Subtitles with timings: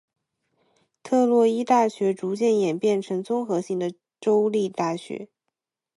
[1.03, 5.29] 特洛伊大学逐渐演变成综合性的州立大学。